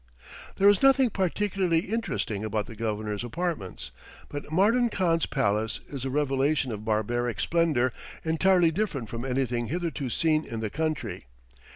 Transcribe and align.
There 0.55 0.67
is 0.67 0.81
nothing 0.81 1.11
particularly 1.11 1.81
interesting 1.93 2.43
about 2.43 2.65
the 2.65 2.75
Governor's 2.75 3.23
apartments, 3.23 3.91
but 4.29 4.51
Mardan 4.51 4.89
Khan's 4.89 5.27
palace 5.27 5.79
is 5.89 6.03
a 6.05 6.09
revelation 6.09 6.71
of 6.71 6.83
barbaric 6.83 7.39
splendor 7.39 7.93
entirely 8.23 8.71
different 8.71 9.09
from 9.09 9.23
anything 9.23 9.67
hitherto 9.67 10.09
seen 10.09 10.43
in 10.43 10.59
the 10.59 10.71
country. 10.71 11.27